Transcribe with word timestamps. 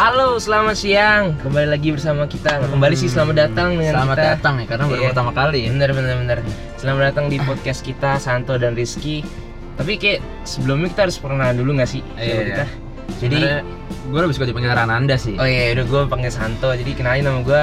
Halo, 0.00 0.40
selamat 0.40 0.80
siang. 0.80 1.36
Kembali 1.44 1.68
lagi 1.68 1.92
bersama 1.92 2.24
kita. 2.24 2.56
Nggak 2.56 2.72
Kembali 2.72 2.94
sih 2.96 3.12
selamat 3.12 3.36
datang 3.36 3.76
dengan 3.76 3.92
Selamat 4.00 4.16
kita. 4.16 4.28
datang 4.32 4.54
ya 4.56 4.64
karena 4.64 4.84
baru 4.88 4.96
Iya. 4.96 5.08
pertama 5.12 5.32
kali. 5.36 5.60
Bener 5.68 5.90
bener 5.92 6.14
bener. 6.16 6.38
Selamat 6.80 7.02
datang 7.12 7.24
di 7.28 7.36
podcast 7.36 7.80
kita 7.84 8.16
Santo 8.16 8.56
dan 8.56 8.72
Rizky. 8.72 9.20
Tapi 9.76 10.00
kayak 10.00 10.24
sebelumnya 10.48 10.88
kita 10.88 11.00
harus 11.04 11.20
perkenalan 11.20 11.52
dulu 11.52 11.76
nggak 11.76 11.90
sih? 11.92 12.00
Iya, 12.16 12.24
iya. 12.24 12.44
kita? 12.48 12.64
Jadi, 13.20 13.40
gue 14.08 14.20
lebih 14.24 14.32
suka 14.32 14.48
dipanggil 14.48 14.72
Rananda 14.72 15.16
sih. 15.20 15.36
oh 15.36 15.44
iya, 15.44 15.76
udah 15.76 15.84
gue 15.84 16.00
panggil 16.08 16.32
Santo. 16.32 16.72
Jadi 16.72 16.90
kenalin 16.96 17.20
nama 17.20 17.40
gue 17.44 17.62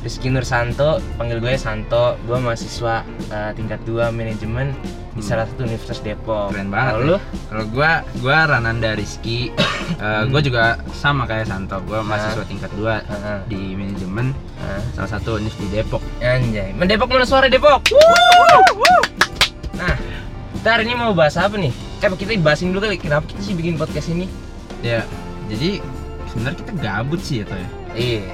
Rizky 0.00 0.28
Nur 0.28 0.42
Santo. 0.42 0.98
Panggil 1.14 1.38
gue 1.38 1.54
Santo. 1.54 2.16
Gue 2.22 2.36
mahasiswa 2.36 3.02
eh, 3.28 3.50
tingkat 3.52 3.82
2 3.82 4.10
manajemen 4.10 4.74
di 5.12 5.20
Hmm. 5.20 5.20
salah 5.22 5.44
satu 5.44 5.62
universitas 5.62 6.00
Depok. 6.00 6.50
Keren 6.50 6.72
banget. 6.72 6.88
Kalau 6.90 7.00
ya. 7.00 7.06
lu? 7.06 7.16
Kalau 7.46 7.64
gue, 7.68 7.90
gue 8.18 8.36
Rananda 8.38 8.90
Rizky. 8.92 9.38
Eh, 9.92 10.24
gue 10.24 10.40
juga 10.40 10.80
sama 10.94 11.26
kayak 11.26 11.46
Santo. 11.46 11.76
Gue 11.84 12.00
mahasiswa 12.00 12.42
tingkat 12.42 12.70
2 12.74 13.02
Heeh. 13.02 13.38
di 13.46 13.60
manajemen 13.72 14.32
Nah, 14.56 14.80
salah 14.94 15.10
satu 15.12 15.36
univ 15.36 15.52
di 15.54 15.68
Depok. 15.68 16.00
Anjay, 16.18 16.70
mendepok 16.72 17.06
mana 17.06 17.26
suara 17.26 17.46
Depok? 17.46 17.82
Nah, 19.74 19.94
kita 20.54 20.68
hari 20.70 20.86
ini 20.86 20.94
mau 20.94 21.12
bahas 21.12 21.34
apa 21.34 21.54
nih? 21.54 21.74
Eh, 21.98 22.08
kita 22.08 22.34
bahasin 22.38 22.70
dulu 22.70 22.82
kali, 22.82 22.96
kenapa 22.96 23.26
kita 23.26 23.42
sih 23.42 23.54
bikin 23.54 23.74
podcast 23.74 24.08
ini? 24.08 24.26
Ya, 24.80 25.02
jadi 25.46 25.82
sebenarnya 26.30 26.58
kita 26.62 26.72
gabut 26.78 27.20
sih 27.20 27.42
ya 27.42 27.44
Toh 27.44 27.58
ya. 27.58 27.68
Iya, 27.92 28.24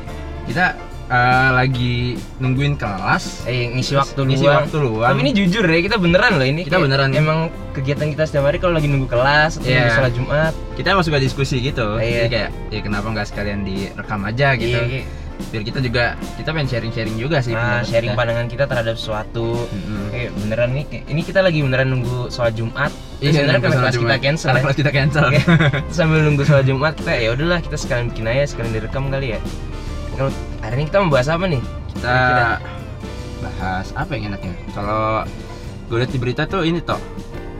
Kita 0.46 0.64
eh, 1.08 1.50
lagi 1.50 1.96
nungguin 2.38 2.74
kelas. 2.74 3.44
eh, 3.44 3.68
ngisi 3.70 3.96
waktu 3.96 4.20
ngisi 4.22 4.44
luang. 4.44 4.56
waktu 4.62 4.76
luang. 4.78 5.10
Tapi 5.10 5.20
ini 5.22 5.32
jujur 5.34 5.64
ya, 5.64 5.80
kita 5.82 5.96
beneran 5.96 6.32
loh 6.36 6.44
ini. 6.44 6.62
Kita 6.62 6.76
Kayak 6.76 6.84
beneran. 6.84 7.08
Emang 7.12 7.38
kegiatan 7.72 8.06
kita 8.08 8.24
setiap 8.24 8.44
hari 8.44 8.58
kalau 8.58 8.74
lagi 8.74 8.86
nunggu 8.86 9.06
kelas 9.06 9.56
atau 9.56 9.64
Iya. 9.64 9.76
nunggu 9.78 9.92
sholat 9.94 10.12
Jumat. 10.12 10.52
kita 10.74 10.86
emang 10.90 11.02
suka 11.02 11.18
diskusi 11.18 11.56
gitu. 11.58 11.96
Iya. 11.96 12.12
Jadi 12.20 12.28
kayak, 12.30 12.50
ya 12.68 12.80
kenapa 12.80 13.06
nggak 13.08 13.26
sekalian 13.26 13.60
direkam 13.62 14.20
aja 14.22 14.48
gitu. 14.54 14.78
Iya, 14.78 15.02
Biar 15.38 15.62
kita 15.62 15.78
juga, 15.78 16.04
kita 16.34 16.50
pengen 16.50 16.66
sharing-sharing 16.66 17.14
juga 17.14 17.38
sih. 17.38 17.54
Nah, 17.54 17.78
sharing 17.80 18.10
kita. 18.10 18.18
pandangan 18.18 18.46
kita 18.50 18.66
terhadap 18.66 18.98
sesuatu. 18.98 19.70
Mm-mm. 19.70 20.10
Kayak 20.10 20.30
beneran 20.34 20.70
nih, 20.74 20.84
ini 21.06 21.20
kita 21.22 21.40
lagi 21.40 21.62
beneran 21.62 21.88
nunggu 21.88 22.26
sholat 22.26 22.58
Jumat. 22.58 22.90
Iya, 23.18 23.46
sebenarnya 23.46 23.60
karena 23.60 23.70
sholat 23.72 23.86
kelas 23.86 23.96
kita 23.96 24.16
cancel 24.18 24.48
Karena 24.50 24.60
kelas 24.60 24.76
kita 24.76 24.90
cancel. 24.90 25.26
Sambil 25.96 26.20
nunggu 26.26 26.42
sholat 26.42 26.66
Jumat 26.66 26.92
kita 26.94 27.12
ya 27.14 27.28
udahlah 27.32 27.62
kita 27.62 27.76
sekalian 27.76 28.10
bikin 28.10 28.26
aja 28.26 28.44
sekalian 28.46 28.72
direkam 28.72 29.02
kali 29.08 29.34
ya 29.34 29.40
kalau 30.18 30.30
hari 30.60 30.74
ini 30.76 30.84
kita 30.84 30.98
mau 30.98 31.10
bahas 31.10 31.30
apa 31.30 31.44
nih? 31.46 31.62
Kita 31.94 32.16
bahas 33.38 33.86
apa 33.94 34.10
yang 34.12 34.34
enaknya? 34.34 34.54
Kalau 34.74 35.22
gue 35.86 35.96
lihat 35.96 36.10
di 36.10 36.18
berita 36.18 36.42
tuh 36.44 36.66
ini 36.66 36.82
toh 36.82 36.98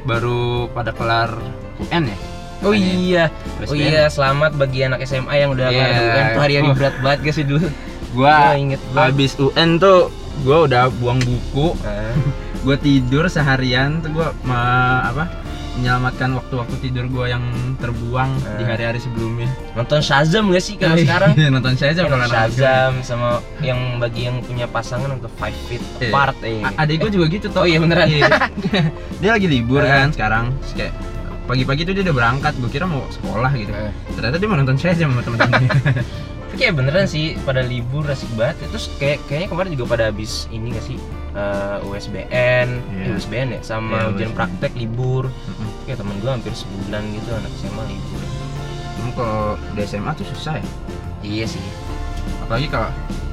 baru 0.03 0.67
pada 0.69 0.91
kelar 0.91 1.39
UN 1.81 2.11
ya? 2.11 2.19
Oh 2.59 2.75
Makanya 2.75 2.95
iya. 2.99 3.25
Oh 3.63 3.73
iya 3.73 4.11
selamat 4.11 4.59
bagi 4.59 4.83
anak 4.83 5.07
SMA 5.07 5.31
yang 5.39 5.55
udah 5.55 5.71
Iya. 5.71 5.79
kelar 5.79 6.03
UN 6.03 6.27
tuh 6.29 6.43
hari-hari 6.43 6.67
Oh. 6.67 6.75
berat 6.75 6.95
banget 6.99 7.19
gak 7.23 7.35
sih 7.37 7.47
dulu 7.47 7.67
gua 8.11 8.35
Gua 8.43 8.59
inget 8.59 8.81
banget 8.91 9.07
habis 9.09 9.33
UN 9.39 9.71
tuh 9.79 10.11
gua 10.43 10.57
udah 10.67 10.83
buang 10.93 11.21
buku. 11.21 11.79
Ah, 11.81 12.11
gua 12.67 12.75
tidur 12.77 13.31
seharian 13.31 14.03
tuh 14.03 14.11
gua 14.13 14.35
ma- 14.43 15.07
apa 15.07 15.25
menyelamatkan 15.79 16.35
waktu-waktu 16.35 16.75
tidur 16.81 17.07
gua 17.07 17.31
yang 17.31 17.45
terbuang 17.77 18.29
di 18.55 18.63
Ah. 18.63 18.69
hari-hari 18.69 18.99
sebelumnya 18.99 19.47
nonton 19.73 19.99
Shazam 19.99 20.51
gak 20.51 20.61
sih 20.61 20.75
kalau 20.75 20.95
sekarang 20.95 21.33
Iya, 21.33 21.49
nonton 21.49 21.73
Nonton 21.73 22.09
kalau 22.11 22.27
Shazam 22.27 22.93
sama 23.01 23.29
yang 23.59 23.79
bagi 23.97 24.27
yang 24.27 24.43
punya 24.43 24.67
pasangan 24.67 25.09
untuk 25.11 25.31
five 25.33 25.55
feet 25.67 25.81
Iya. 25.99 26.11
apart 26.11 26.39
eh. 26.43 26.61
A- 26.61 26.83
adik 26.83 27.01
gua 27.01 27.11
juga 27.11 27.27
gitu 27.29 27.47
toh 27.49 27.63
Oh 27.63 27.67
iya, 27.67 27.79
beneran. 27.79 28.11
dia 29.21 29.31
lagi 29.31 29.47
libur 29.47 29.81
Ah. 29.81 30.05
kan 30.05 30.11
sekarang 30.11 30.45
Terus 30.61 30.75
kayak 30.77 30.93
pagi-pagi 31.45 31.83
tuh 31.83 31.93
dia 31.93 32.03
udah 32.03 32.15
berangkat 32.15 32.53
gua 32.59 32.69
kira 32.69 32.85
mau 32.85 33.07
sekolah 33.09 33.51
gitu 33.55 33.71
Ah. 33.71 33.95
ternyata 34.11 34.37
dia 34.37 34.49
mau 34.49 34.59
nonton 34.59 34.77
aja 34.77 34.93
sama 34.99 35.23
temen-temennya 35.23 35.71
Tapi 36.49 36.57
kayak 36.59 36.75
beneran 36.75 37.05
sih 37.05 37.37
pada 37.39 37.61
libur 37.61 38.09
asik 38.09 38.33
banget. 38.33 38.57
Terus 38.67 38.89
kayak 38.97 39.21
kayaknya 39.25 39.49
kemarin 39.49 39.71
juga 39.71 39.85
pada 39.87 40.09
habis 40.09 40.49
ini 40.49 40.73
gak 40.73 40.81
sih 40.83 40.97
Eh, 41.39 41.79
USBN, 41.87 42.69
Iya. 42.91 43.05
eh, 43.05 43.15
USBN 43.15 43.49
ya 43.55 43.61
sama 43.63 43.95
Iya, 43.97 44.11
ujian 44.11 44.29
USBN. 44.29 44.37
praktek 44.37 44.73
libur. 44.75 45.31
Mm-mm. 45.31 45.69
Kayak 45.85 45.99
temen 46.03 46.17
gue 46.19 46.31
hampir 46.33 46.53
sebulan 46.53 47.03
gitu 47.15 47.29
anak 47.31 47.53
SMA 47.55 47.83
libur. 47.87 48.23
Emang 48.99 49.13
kalau 49.15 49.45
di 49.71 49.81
SMA 49.85 50.11
tuh 50.13 50.27
susah 50.27 50.59
ya 50.59 50.67
Iya 51.21 51.47
sih. 51.49 51.63
apalagi 52.41 52.67
kalau 52.67 52.91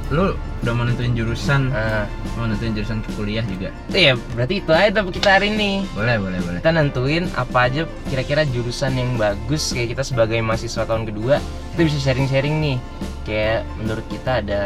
lu 0.08 0.26
udah 0.62 0.74
mau 0.74 0.84
nentuin 0.84 1.12
jurusan 1.12 1.72
Nah, 1.72 2.06
mau 2.36 2.46
nentuin 2.46 2.72
jurusan 2.72 3.00
ke 3.00 3.10
kuliah 3.14 3.42
juga 3.44 3.74
itu 3.88 3.98
ya 3.98 4.14
berarti 4.30 4.56
itu 4.60 4.70
aja 4.70 4.90
tapi 4.94 5.10
kita 5.10 5.30
hari 5.32 5.50
ini. 5.50 5.82
boleh 5.90 6.16
boleh 6.18 6.40
boleh 6.40 6.60
Kita 6.60 6.72
nentuin 6.72 7.24
apa 7.34 7.58
aja 7.64 7.82
kira-kira 8.06 8.46
jurusan 8.46 8.94
yang 8.94 9.16
bagus 9.16 9.72
kayak 9.72 9.94
kita 9.94 10.04
sebagai 10.04 10.38
mahasiswa 10.40 10.84
tahun 10.84 11.06
kedua 11.06 11.42
kita 11.72 11.82
bisa 11.84 11.98
sharing-sharing 12.02 12.56
nih. 12.56 12.78
Kayak 13.24 13.60
menurut 13.76 14.06
kita 14.06 14.32
ada 14.40 14.62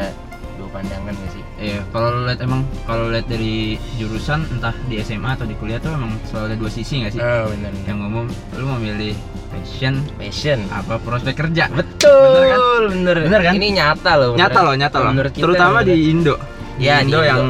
dua 0.59 0.69
pandangan 0.69 1.15
gak 1.15 1.31
sih? 1.31 1.43
iya 1.57 1.79
kalau 1.89 2.23
lihat 2.23 2.39
emang 2.39 2.61
kalau 2.83 3.07
lihat 3.07 3.25
dari 3.25 3.55
jurusan 3.95 4.43
entah 4.49 4.75
di 4.85 4.99
SMA 4.99 5.29
atau 5.31 5.43
di 5.43 5.55
kuliah 5.55 5.77
tuh 5.77 5.89
emang 5.89 6.11
selalu 6.25 6.45
ada 6.45 6.57
dua 6.57 6.69
sisi 6.69 6.99
nggak 6.99 7.13
sih 7.13 7.21
Oh 7.21 7.47
benar. 7.47 7.71
yang 7.81 7.99
umum 8.01 8.25
lu 8.53 8.63
mau 8.65 8.75
milih 8.77 9.15
passion 9.49 10.03
Passion. 10.13 10.59
apa 10.69 10.99
prospek 10.99 11.33
kerja 11.37 11.71
Betul, 11.71 12.91
bener, 12.91 13.15
Bener 13.23 13.41
kan? 13.41 13.53
Ini 13.53 13.67
nyata 13.73 14.11
loh. 14.13 14.29
beneran. 14.29 14.39
nyata 14.45 14.59
loh 14.61 14.73
nyata 14.75 14.97
loh 14.99 15.11
Menurut 15.11 15.31
kita 15.31 15.43
terutama 15.45 15.77
di 15.79 15.89
bener. 15.89 16.11
Indo 16.11 16.35
di 16.75 16.81
Ya, 16.81 16.95
di 16.97 17.03
Indo 17.05 17.17
Indo. 17.17 17.23
yang 17.25 17.43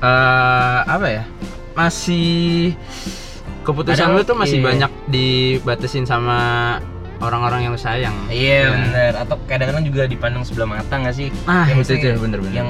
eh, 0.00 0.80
apa 0.84 1.06
ya 1.08 1.24
masih 1.72 2.74
keputusan 3.62 3.96
Kadang- 4.04 4.16
lu 4.16 4.22
tuh 4.22 4.36
masih 4.36 4.58
iya. 4.58 4.66
banyak 4.66 4.90
dibatasin 5.06 6.04
sama 6.04 6.38
orang-orang 7.20 7.60
yang 7.62 7.74
sayang 7.76 8.16
Iya 8.26 8.58
Ya. 8.58 8.70
bener. 8.74 9.12
Atau 9.16 9.36
kadang-kadang 9.44 9.84
juga 9.84 10.02
dipandang 10.04 10.42
sebelah 10.42 10.68
mata 10.70 10.94
nggak 10.96 11.14
sih? 11.14 11.28
ah 11.44 11.64
Ya, 11.64 11.72
itu 11.72 11.78
maksudnya 11.78 12.00
itu 12.10 12.20
bener 12.20 12.38
bener 12.40 12.54
Yang 12.56 12.68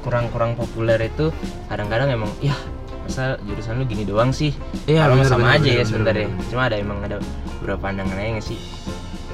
kurang-kurang 0.00 0.54
populer 0.54 0.98
itu 1.02 1.34
kadang-kadang 1.66 2.08
emang 2.08 2.30
ya 2.38 2.54
masa 3.02 3.40
jurusan 3.42 3.80
lu 3.80 3.84
gini 3.84 4.04
doang 4.04 4.30
sih? 4.30 4.52
Iya, 4.84 5.04
Kalau 5.04 5.24
sama 5.24 5.50
bener, 5.50 5.54
aja 5.54 5.60
bener, 5.60 5.68
ya 5.68 5.76
bener, 5.76 5.86
sebenarnya. 5.86 6.28
bener. 6.28 6.46
Cuma 6.48 6.62
ada 6.64 6.76
emang 6.76 6.98
ada 7.00 7.16
beberapa 7.58 7.80
pandangan 7.82 8.16
aja 8.16 8.42
sih? 8.44 8.58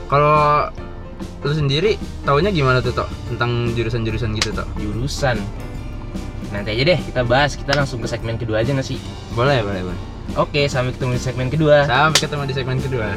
Kalau 0.07 0.71
lu 1.43 1.53
sendiri 1.53 1.95
taunya 2.23 2.49
gimana 2.49 2.81
tuh 2.81 2.95
Tok 2.95 3.09
tentang 3.29 3.75
jurusan-jurusan 3.75 4.33
gitu 4.33 4.51
Tok? 4.51 4.69
Jurusan. 4.79 5.37
Nanti 6.51 6.71
aja 6.71 6.83
deh 6.87 6.99
kita 7.03 7.21
bahas. 7.27 7.53
Kita 7.53 7.75
langsung 7.75 7.99
ke 7.99 8.07
segmen 8.07 8.39
kedua 8.39 8.63
aja 8.63 8.71
nggak 8.71 8.87
sih? 8.87 8.97
Boleh, 9.35 9.61
boleh, 9.61 9.83
boleh. 9.83 10.01
Oke, 10.35 10.65
sampai 10.67 10.95
ketemu 10.95 11.15
di 11.15 11.23
segmen 11.23 11.49
kedua. 11.51 11.83
Sampai 11.85 12.19
ketemu 12.23 12.43
di 12.47 12.55
segmen 12.55 12.79
kedua. 12.79 13.11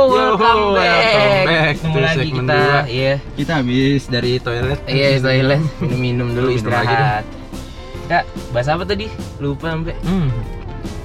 Welcome 0.00 0.62
welcome 0.72 1.44
back 1.44 1.74
Ketemu 1.74 1.98
lagi 1.98 2.28
kita. 2.30 2.54
dua. 2.54 2.78
Iya. 2.86 3.14
Kita 3.34 3.52
habis 3.56 4.02
dari 4.06 4.32
toilet. 4.38 4.78
Iya, 4.84 5.08
toilet. 5.18 5.60
Minum-minum 5.82 6.28
dulu 6.32 6.48
istirahat. 6.50 7.24
Kak, 8.06 8.24
bahas 8.50 8.68
apa 8.68 8.84
tadi? 8.84 9.06
Lupa 9.36 9.68
sampai 9.70 9.94
Hmm. 10.00 10.30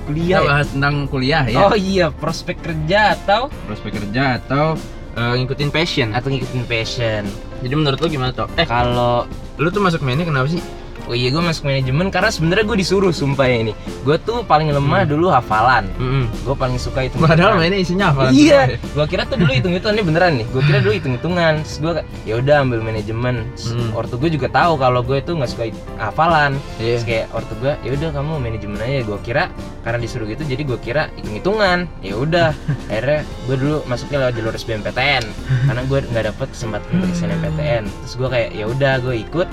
kuliah. 0.03 0.39
Kita 0.39 0.45
ya? 0.45 0.47
bahas 0.47 0.67
tentang 0.69 0.95
kuliah 1.05 1.43
ya. 1.45 1.57
Oh 1.63 1.75
iya, 1.75 2.07
prospek 2.09 2.59
kerja 2.59 2.99
atau 3.13 3.47
Prospek 3.65 3.91
kerja 3.97 4.37
atau 4.37 4.77
eh, 5.13 5.33
ngikutin 5.35 5.69
passion. 5.69 6.09
atau 6.11 6.27
ngikutin 6.27 6.63
passion. 6.63 7.23
Jadi 7.59 7.73
menurut 7.73 7.97
lu 7.97 8.07
gimana 8.09 8.31
Tok? 8.31 8.51
Eh, 8.55 8.63
Kalau 8.63 9.25
lu 9.55 9.67
tuh 9.67 9.79
masuk 9.79 10.01
mini 10.01 10.23
kenapa 10.23 10.47
sih? 10.47 10.63
Oh 11.05 11.13
iya 11.13 11.29
gue 11.29 11.39
masuk 11.39 11.63
manajemen 11.65 12.07
karena 12.07 12.29
sebenarnya 12.29 12.65
gue 12.65 12.77
disuruh 12.79 13.11
sumpah 13.11 13.45
ya 13.45 13.57
ini. 13.63 13.73
Gue 14.03 14.15
tuh 14.17 14.43
paling 14.43 14.69
lemah 14.69 15.03
Hmm. 15.03 15.09
dulu 15.09 15.27
hafalan. 15.27 15.85
Mm 15.97 16.25
Gue 16.43 16.55
paling 16.55 16.77
suka 16.77 17.07
itu. 17.07 17.15
Padahal 17.17 17.55
mainnya 17.55 17.77
isinya 17.77 18.11
apa? 18.11 18.29
Iya, 18.29 18.75
gue 18.77 19.05
kira 19.05 19.23
tuh 19.25 19.35
dulu 19.35 19.51
hitung-hitungannya 19.51 20.03
beneran 20.03 20.31
nih. 20.39 20.45
Gue 20.51 20.61
kira 20.63 20.79
dulu 20.79 20.93
hitung-hitungan. 20.93 21.53
Terus 21.63 21.77
gue 21.79 21.91
ya 22.23 22.33
udah 22.37 22.55
ambil 22.63 22.79
manajemen. 22.79 23.47
Hmm. 23.57 23.89
Ortu 23.93 24.15
gue 24.17 24.29
juga 24.29 24.47
tahu 24.47 24.75
kalau 24.75 25.01
gue 25.01 25.17
itu 25.17 25.31
nggak 25.33 25.49
suka 25.49 25.63
hafalan. 25.97 26.55
Iya. 26.77 26.99
Terus 26.99 27.03
kayak 27.03 27.25
ortu 27.31 27.53
gue, 27.59 27.73
ya 27.79 27.89
udah 27.93 28.09
kamu 28.11 28.31
manajemen 28.39 28.77
aja. 28.79 29.01
Gue 29.03 29.19
kira 29.21 29.44
karena 29.83 29.97
disuruh 29.99 30.27
gitu, 30.27 30.44
jadi 30.44 30.61
gue 30.63 30.79
kira 30.79 31.11
hitung-hitungan. 31.15 31.88
Ya 31.99 32.15
udah, 32.15 32.49
akhirnya 32.91 33.21
gue 33.47 33.56
dulu 33.56 33.77
masuknya 33.85 34.17
lewat 34.23 34.33
jalur 34.35 34.53
SBMPTN 34.53 35.23
karena 35.67 35.81
gue 35.83 35.99
nggak 36.06 36.25
dapet 36.29 36.47
kesempatan 36.51 36.88
untuk 36.94 37.11
SNMPTN. 37.13 37.83
Terus 38.03 38.13
gue 38.15 38.29
kayak 38.29 38.49
ya 38.53 38.65
udah 38.65 38.94
gue 38.99 39.15
ikut. 39.19 39.47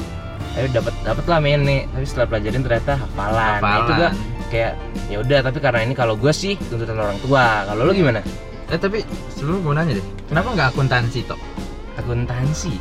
Ayo 0.53 0.67
dapat 0.71 0.95
dapat 1.01 1.25
lah 1.25 1.39
mene. 1.39 1.87
Tapi 1.89 2.05
setelah 2.05 2.27
pelajarin 2.29 2.61
ternyata 2.61 2.93
hafalan. 2.97 3.59
Nah, 3.59 3.77
itu 3.79 3.93
Hafalan. 3.93 4.13
kayak 4.49 4.73
ya 5.07 5.17
udah 5.19 5.39
tapi 5.41 5.59
karena 5.59 5.81
ini 5.81 5.95
kalau 5.95 6.15
gue 6.15 6.33
sih 6.33 6.59
tuntutan 6.67 6.97
orang 6.97 7.19
tua. 7.19 7.65
Kalau 7.65 7.83
lu 7.83 7.93
gimana? 7.93 8.21
Eh 8.67 8.77
tapi 8.77 9.03
sebelum 9.31 9.61
gue 9.61 9.73
nanya 9.73 9.93
deh, 9.95 10.07
kenapa 10.27 10.49
nggak 10.51 10.69
akuntansi 10.71 11.23
Tok? 11.25 11.41
akuntansi 11.93 12.73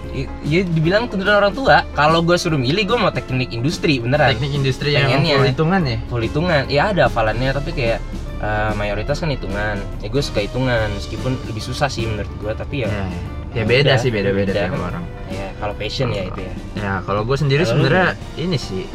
ya 0.44 0.62
dibilang 0.64 1.06
tuntutan 1.06 1.36
orang 1.38 1.52
tua 1.52 1.84
kalau 1.92 2.22
gue 2.22 2.36
suruh 2.36 2.56
milih 2.56 2.88
gue 2.88 2.96
mau 2.96 3.12
teknik 3.12 3.52
industri 3.52 4.00
beneran 4.00 4.32
Teknik 4.32 4.54
industri 4.54 4.96
yang 4.96 5.12
full 5.20 5.44
hitungan 5.44 5.82
ya? 5.84 5.98
full 6.08 6.24
hitungan 6.24 6.64
ya 6.68 6.82
ada 6.88 7.02
hafalannya 7.06 7.52
tapi 7.52 7.74
kayak 7.74 8.00
eh, 8.40 8.72
mayoritas 8.74 9.20
kan 9.20 9.28
hitungan 9.28 9.76
ya 10.00 10.08
gue 10.08 10.24
suka 10.24 10.40
hitungan 10.40 10.88
meskipun 10.94 11.36
lebih 11.46 11.60
susah 11.60 11.88
sih 11.88 12.08
menurut 12.08 12.32
gue 12.34 12.52
tapi 12.54 12.76
ya 12.84 12.90
Ya, 12.90 13.10
Ya 13.52 13.64
beda 13.66 13.92
udah, 13.92 13.98
sih 13.98 14.08
beda-beda 14.08 14.54
beda. 14.54 14.62
tiap 14.70 14.78
orang. 14.78 15.04
ya 15.28 15.49
kalau 15.60 15.76
passion 15.76 16.10
ya 16.10 16.24
itu 16.24 16.40
ya 16.42 16.54
Ya 16.76 16.94
kalau 17.04 17.22
gue 17.22 17.36
sendiri 17.36 17.68
sebenarnya 17.68 18.16
ini 18.36 18.56
sih, 18.56 18.88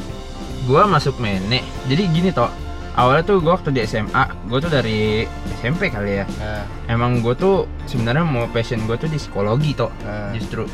gue 0.65 0.83
masuk 0.85 1.21
mene. 1.21 1.61
Jadi 1.85 2.03
gini 2.09 2.33
toh, 2.33 2.49
awalnya 2.95 3.23
tuh 3.23 3.39
gue 3.39 3.53
waktu 3.53 3.71
di 3.71 3.85
SMA 3.85 4.25
gue 4.47 4.59
tuh 4.59 4.71
dari 4.71 5.27
SMP 5.59 5.91
kali 5.91 6.23
ya 6.23 6.27
Nah, 6.39 6.63
emang 6.89 7.21
gue 7.21 7.35
tuh 7.35 7.67
sebenarnya 7.85 8.23
mau 8.23 8.47
passion 8.49 8.81
gue 8.85 8.95
tuh 8.95 9.11
di 9.11 9.19
psikologi 9.19 9.75
toh 9.75 9.91
nah. 10.01 10.31
justru 10.31 10.65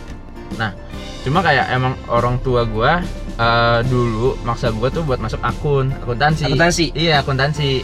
nah 0.54 0.76
cuma 1.24 1.40
kayak 1.40 1.72
emang 1.72 1.96
orang 2.06 2.36
tua 2.40 2.68
gue 2.68 2.92
eh, 3.34 3.80
dulu 3.88 4.36
maksa 4.44 4.68
gue 4.68 4.88
tuh 4.90 5.00
buat 5.00 5.16
masuk 5.16 5.40
akun 5.40 5.96
akuntansi 5.96 6.44
Akuntansi? 6.44 6.86
iya 6.92 7.24
akuntansi 7.24 7.80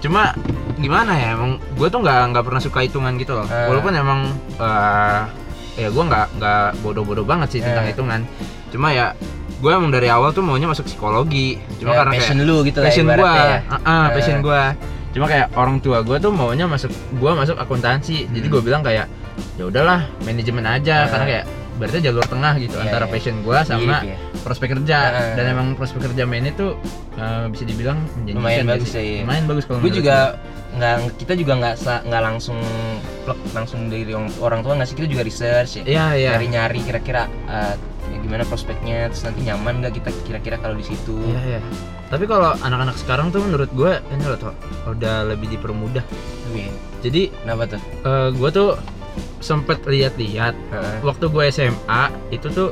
cuma 0.00 0.32
gimana 0.80 1.12
ya 1.14 1.36
emang 1.36 1.60
gue 1.76 1.86
tuh 1.86 2.00
nggak 2.00 2.32
nggak 2.32 2.44
pernah 2.48 2.62
suka 2.62 2.82
hitungan 2.82 3.14
gitu 3.20 3.36
loh 3.36 3.44
Ah. 3.46 3.68
walaupun 3.68 3.92
emang 3.92 4.20
eh, 4.56 5.20
ya 5.74 5.88
gue 5.88 6.02
nggak 6.02 6.26
nggak 6.36 6.66
bodoh-bodoh 6.80 7.24
banget 7.24 7.48
sih 7.50 7.60
tentang 7.60 7.84
Ah. 7.84 7.90
hitungan 7.90 8.20
cuma 8.68 8.88
ya 8.90 9.16
gue 9.56 9.70
emang 9.70 9.88
dari 9.88 10.06
awal 10.06 10.30
tuh 10.30 10.40
maunya 10.40 10.66
masuk 10.66 10.84
psikologi 10.84 11.56
cuma 11.78 11.92
Ya, 11.92 11.98
karena 11.98 12.12
passion 12.14 12.36
kayak 12.36 12.48
lu 12.48 12.56
gitu 12.62 12.78
lah 12.78 12.86
passion 12.86 13.06
gue 13.06 13.16
ya. 13.16 13.58
passion 14.10 14.36
Ah. 14.36 14.42
gue 14.42 14.62
cuma 15.12 15.26
kayak 15.26 15.46
orang 15.54 15.76
tua 15.78 15.98
gue 16.00 16.16
tuh 16.18 16.30
maunya 16.30 16.64
masuk 16.64 16.88
gue 16.90 17.30
masuk 17.32 17.56
akuntansi 17.56 18.26
jadi 18.26 18.42
Hmm. 18.42 18.52
gue 18.52 18.62
bilang 18.62 18.80
kayak 18.80 19.06
ya 19.54 19.64
udahlah 19.64 20.08
manajemen 20.20 20.64
aja 20.66 20.96
Ah. 20.98 21.08
karena 21.08 21.24
kayak 21.26 21.44
berarti 21.72 21.98
jalur 22.00 22.22
tengah 22.22 22.52
gitu 22.58 22.74
Iya, 22.74 22.84
antara 22.84 23.04
iya. 23.04 23.12
passion 23.12 23.34
gue 23.38 23.56
sama 23.62 23.96
ya. 24.02 24.16
prospek 24.38 24.68
kerja 24.72 24.98
Ah. 25.00 25.32
dan 25.34 25.44
emang 25.48 25.68
prospek 25.72 26.00
kerja 26.06 26.24
main 26.24 26.44
itu 26.44 26.76
eh, 27.14 27.44
bisa 27.48 27.64
dibilang 27.64 27.96
Lumayan 28.22 28.64
gitu 28.64 28.72
bagus 28.72 28.88
sih. 28.90 29.08
ya, 29.14 29.22
lumayan 29.22 29.44
bagus 29.46 29.64
kalau 29.64 29.80
gue 29.80 29.92
juga 29.94 30.16
nggak 30.72 30.94
kita 31.16 31.32
juga 31.34 31.52
nggak 31.54 31.74
nggak 32.02 32.22
langsung 32.22 32.58
plek 33.22 33.38
langsung 33.54 33.86
dari 33.86 34.12
orang, 34.14 34.60
tua 34.62 34.74
nggak 34.76 34.88
sih? 34.90 34.96
Kita 34.98 35.08
juga 35.08 35.22
research 35.22 35.80
ya. 35.80 35.84
Iya 35.86 36.06
iya. 36.18 36.30
Nyari 36.36 36.46
nyari 36.50 36.80
kira-kira 36.82 37.22
ya 38.02 38.18
gimana 38.18 38.42
prospeknya 38.44 39.08
terus 39.08 39.22
nanti 39.24 39.46
nyaman 39.46 39.78
nggak 39.80 39.94
kita 40.02 40.10
kira-kira 40.26 40.56
kalau 40.58 40.74
di 40.74 40.84
situ? 40.84 41.16
Iya 41.22 41.40
iya. 41.56 41.60
Tapi 42.12 42.28
kalau 42.28 42.52
anak-anak 42.60 42.96
sekarang 43.00 43.32
tuh 43.32 43.40
menurut 43.40 43.70
gue 43.72 43.92
ini 44.12 44.24
loh 44.28 44.36
Tok, 44.36 44.54
udah 44.90 45.32
lebih 45.32 45.48
dipermudah. 45.48 46.04
Wih, 46.52 46.68
jadi 47.00 47.32
kenapa 47.40 47.78
tuh? 47.78 47.80
eh, 47.80 48.28
gue 48.36 48.50
tuh 48.52 48.68
sempet 49.40 49.80
lihat-lihat 49.88 50.54
Heeh. 50.54 50.96
waktu 51.04 51.24
gue 51.32 51.44
SMA 51.48 52.02
itu 52.30 52.46
tuh 52.52 52.68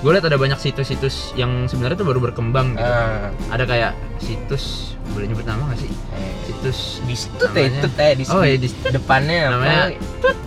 gue 0.00 0.10
lihat 0.10 0.24
ada 0.24 0.34
banyak 0.34 0.56
situs-situs 0.56 1.32
yang 1.34 1.64
sebenarnya 1.64 1.96
tuh 1.96 2.06
baru 2.06 2.20
berkembang 2.22 2.72
gitu. 2.72 2.82
Ah, 2.82 3.28
ada 3.48 3.64
kayak 3.64 3.92
situs 4.16 4.88
boleh 5.10 5.26
nyebut 5.26 5.42
nama 5.42 5.68
gak 5.68 5.80
sih? 5.80 5.90
Eh, 6.14 6.32
situs 6.42 6.78
di 7.02 7.14
situ 7.14 7.44
teh 7.46 7.66
Namanya- 7.66 7.76
itu 7.76 7.88
teh 7.90 8.10
di 8.12 8.24
oh 8.24 8.40
situ. 8.40 8.46
ya 8.46 8.56
di 8.56 8.68
depannya 8.90 9.36
apa? 9.38 9.50
namanya 9.50 9.82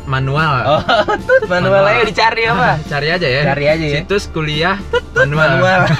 manual. 0.05 0.53
Oh 0.65 0.81
tut 1.27 1.43
manual 1.45 1.83
Manual. 1.83 2.07
dicari 2.07 2.43
apa? 2.45 2.69
Cari 2.91 3.07
aja 3.09 3.27
ya. 3.29 3.41
Cari 3.45 3.65
aja 3.67 3.85
ya. 3.85 3.95
Situs 3.99 4.23
kuliah 4.27 4.77
manual, 5.13 5.49
manual. 5.53 5.81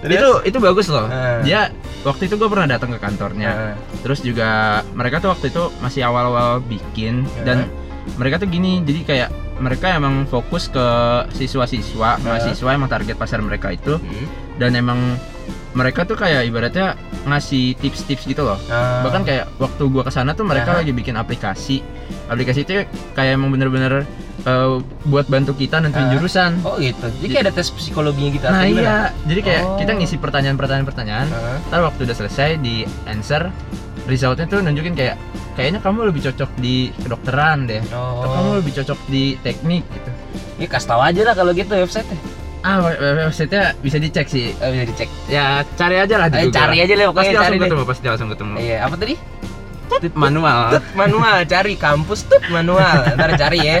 Itu 0.00 0.30
itu 0.42 0.58
bagus 0.58 0.86
loh. 0.88 1.06
Ah. 1.06 1.40
dia 1.40 1.68
waktu 2.02 2.24
itu 2.24 2.34
gue 2.34 2.48
pernah 2.48 2.64
datang 2.66 2.88
ke 2.90 2.98
kantornya. 2.98 3.50
Nah, 3.50 3.74
terus 4.00 4.20
juga 4.20 4.48
mereka 4.90 5.18
tuh 5.18 5.28
waktu 5.28 5.50
itu 5.50 5.68
masih 5.80 6.00
awal-awal 6.02 6.62
bikin 6.62 7.28
Ya. 7.36 7.44
dan 7.44 7.58
mereka 8.16 8.38
tuh 8.38 8.48
gini 8.48 8.80
jadi 8.80 9.00
kayak 9.02 9.28
mereka 9.60 9.92
emang 9.92 10.24
fokus 10.24 10.66
ke 10.66 10.86
siswa-siswa 11.30 12.10
Ya. 12.16 12.22
mahasiswa 12.22 12.70
emang 12.70 12.88
target 12.88 13.14
pasar 13.14 13.38
mereka 13.40 13.70
itu 13.70 13.96
hmm. 13.96 14.26
dan 14.56 14.72
emang 14.74 14.98
mereka 15.70 16.02
tuh 16.02 16.18
kayak 16.18 16.42
ibaratnya 16.44 16.98
ngasih 17.22 17.78
tips-tips 17.78 18.26
gitu 18.26 18.42
loh 18.42 18.58
Ah, 18.66 19.04
bahkan 19.04 19.22
kayak 19.22 19.46
waktu 19.56 19.82
gua 19.86 20.02
ke 20.02 20.10
sana 20.10 20.32
tuh 20.32 20.42
mereka 20.42 20.74
Aha. 20.74 20.78
lagi 20.82 20.90
bikin 20.90 21.14
aplikasi 21.14 21.78
aplikasi 22.26 22.64
itu 22.64 22.82
kayak 23.14 23.38
emang 23.38 23.52
bener-bener 23.52 24.02
eh, 24.40 24.70
buat 25.04 25.28
bantu 25.28 25.54
kita 25.54 25.78
nentuin 25.78 26.08
Ah. 26.08 26.12
jurusan 26.12 26.58
oh 26.64 26.74
gitu 26.76 27.06
jadi 27.20 27.28
kayak 27.30 27.44
ada 27.44 27.52
tes 27.54 27.68
psikologinya 27.68 28.30
gitu 28.32 28.46
nah 28.46 28.64
iya 28.64 28.96
jadi 29.24 29.40
kayak 29.40 29.62
Oh. 29.62 29.78
kita 29.78 29.92
ngisi 29.94 30.16
pertanyaan-pertanyaan 30.16 30.86
pertanyaan 30.86 31.26
ntar 31.68 31.80
waktu 31.80 32.00
udah 32.02 32.16
selesai 32.16 32.58
di 32.58 32.82
answer 33.04 33.46
resultnya 34.06 34.48
tuh 34.48 34.58
nunjukin 34.58 34.96
kayak 34.96 35.14
kayaknya 35.60 35.80
kamu 35.80 35.98
lebih 36.08 36.22
cocok 36.24 36.50
di 36.56 36.74
kedokteran 36.96 37.58
deh. 37.68 37.80
Atau 37.84 38.24
kamu 38.26 38.48
oh 38.48 38.56
lebih 38.56 38.72
cocok 38.80 38.98
di 39.06 39.24
teknik 39.40 39.84
gitu. 39.86 40.10
Ya 40.56 40.66
kasih 40.66 40.88
tahu 40.88 41.00
aja 41.04 41.20
lah 41.22 41.34
kalau 41.36 41.52
gitu 41.52 41.72
website 41.72 42.08
ah 42.60 42.76
we- 42.80 42.92
we- 42.92 43.24
website-nya 43.24 43.72
bisa 43.80 43.96
dicek 43.96 44.28
sih. 44.28 44.52
Eh, 44.52 44.68
bisa 44.70 44.84
dicek. 44.84 45.08
Ya 45.28 45.64
cari 45.76 45.96
aja 45.96 46.16
lah 46.16 46.28
di 46.28 46.36
Eh, 46.36 46.42
Google. 46.44 46.56
cari 46.56 46.76
aja 46.80 46.92
lah 46.92 47.04
pasti 47.04 47.08
pokoknya 47.08 47.30
cari 47.30 47.36
langsung 47.40 47.56
deh. 47.56 47.64
ketemu 47.64 47.84
pasti 47.84 48.04
langsung 48.04 48.28
ketemu. 48.28 48.54
Iya 48.56 48.76
apa 48.84 48.96
tadi? 48.96 49.14
Manual. 50.12 50.60
tut 50.70 50.86
manual. 50.92 51.36
Cari 51.44 51.74
kampus 51.76 52.20
tut 52.24 52.44
manual. 52.48 52.96
Ntar 53.16 53.30
cari 53.36 53.58
ya. 53.60 53.76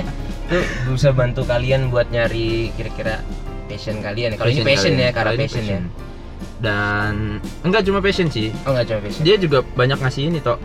Itu 0.48 0.58
bisa 0.90 1.12
bantu 1.12 1.44
kalian 1.44 1.88
buat 1.88 2.08
nyari 2.08 2.72
kira-kira 2.74 3.20
passion 3.68 4.00
kalian. 4.00 4.34
Kalau 4.34 4.48
ini 4.48 4.64
passion 4.64 4.92
kalian. 4.92 5.06
ya 5.06 5.10
karena 5.14 5.32
ini 5.32 5.44
passion, 5.44 5.62
ya. 5.62 5.80
dan 6.58 7.14
enggak 7.62 7.84
cuma 7.84 8.00
passion 8.02 8.26
sih. 8.26 8.50
Oh 8.64 8.72
nggak 8.72 8.88
cuma 8.88 9.00
passion. 9.00 9.22
Dia 9.22 9.36
juga 9.36 9.62
banyak 9.62 9.96
ngasih 9.96 10.22
ini 10.26 10.38
toh 10.40 10.58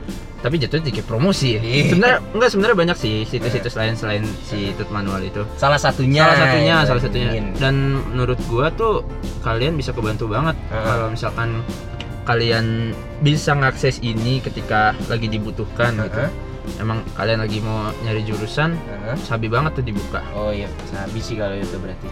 tapi 0.45 0.61
jatuhnya 0.61 0.93
dikit 0.93 1.09
promosi 1.09 1.57
ya 1.57 1.61
Iya. 1.65 1.89
sebenarnya 1.89 2.17
enggak 2.37 2.49
sebenarnya 2.53 2.77
banyak 2.77 2.97
sih 3.01 3.15
situs-situs 3.25 3.73
lain 3.73 3.97
selain 3.97 4.21
si 4.45 4.77
tut 4.77 4.93
manual 4.93 5.17
itu 5.25 5.41
salah 5.57 5.81
satunya 5.81 6.21
salah 6.21 6.37
satunya 6.37 6.75
salah 6.85 7.01
satunya 7.01 7.29
ingin. 7.33 7.45
dan 7.57 7.75
menurut 8.13 8.37
gua 8.45 8.69
tuh 8.69 9.01
kalian 9.41 9.73
bisa 9.73 9.89
kebantu 9.89 10.29
banget 10.29 10.53
Heeh. 10.69 10.85
kalau 10.85 11.07
misalkan 11.09 11.49
kalian 12.29 12.93
bisa 13.25 13.57
ngakses 13.57 13.97
ini 14.05 14.37
ketika 14.37 14.93
lagi 15.09 15.25
dibutuhkan 15.25 15.97
gitu 15.97 16.29
Heeh. 16.29 16.77
emang 16.77 17.01
kalian 17.17 17.41
lagi 17.41 17.57
mau 17.65 17.89
nyari 18.05 18.21
jurusan 18.21 18.77
Heeh. 18.77 19.17
sabi 19.25 19.49
banget 19.49 19.81
tuh 19.81 19.85
dibuka 19.89 20.21
oh 20.37 20.53
iya 20.53 20.69
sabi 20.93 21.25
sih 21.25 21.33
kalau 21.41 21.57
itu 21.57 21.73
berarti 21.81 22.05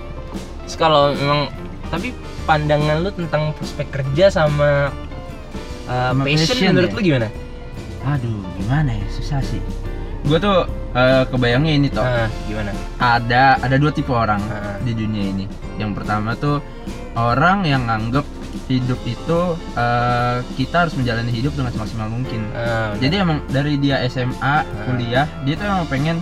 Terus 0.64 0.80
kalau 0.80 1.12
memang 1.14 1.52
tapi 1.94 2.16
pandangan 2.50 3.04
lu 3.06 3.12
tentang 3.14 3.54
prospek 3.54 3.94
kerja 3.94 4.34
sama 4.34 4.90
uh, 5.86 6.12
passion, 6.18 6.56
passion 6.58 6.72
menurut 6.74 6.90
ya? 6.90 6.98
lu 6.98 7.02
gimana? 7.04 7.28
Aduh 8.06 8.36
gimana 8.56 8.92
ya 8.92 9.08
susah 9.10 9.40
sih 9.40 9.60
gua 10.24 10.38
tuh 10.38 10.58
eh, 10.94 11.24
kebayangnya 11.28 11.74
ini 11.74 11.88
toh 11.88 12.00
Ah, 12.00 12.28
gimana? 12.46 12.72
ada 12.98 13.58
ada 13.58 13.76
dua 13.76 13.92
tipe 13.92 14.10
orang 14.10 14.40
Ah. 14.46 14.80
di 14.80 14.92
dunia 14.92 15.24
ini. 15.26 15.46
Yang 15.76 15.92
pertama 15.98 16.32
tuh 16.34 16.64
orang 17.14 17.64
yang 17.64 17.84
nganggep 17.84 18.24
hidup 18.66 19.00
itu 19.04 19.40
eh, 19.76 20.38
kita 20.56 20.86
harus 20.86 20.96
menjalani 20.96 21.28
hidup 21.28 21.52
dengan 21.54 21.72
semaksimal 21.72 22.08
mungkin. 22.08 22.48
Benar. 22.48 22.96
Jadi 23.00 23.16
emang 23.18 23.44
dari 23.50 23.76
dia 23.76 24.00
SMA, 24.06 24.56
kuliah, 24.86 25.28
dia 25.44 25.54
tuh 25.54 25.66
emang 25.66 25.84
pengen 25.88 26.18